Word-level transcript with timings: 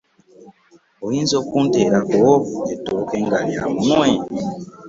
Oyinza 1.05 1.35
okunteerako 1.43 2.25
ettooke 2.73 3.17
nga 3.25 3.39
lya 3.47 3.63
munwe. 3.73 4.09